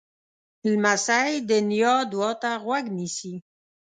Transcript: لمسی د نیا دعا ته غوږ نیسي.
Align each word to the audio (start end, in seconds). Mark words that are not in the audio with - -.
لمسی 0.69 1.31
د 1.49 1.51
نیا 1.69 1.95
دعا 2.11 2.31
ته 2.41 2.51
غوږ 2.63 2.85
نیسي. 2.97 3.33